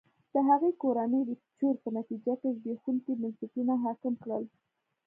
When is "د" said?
0.33-0.35, 1.25-1.31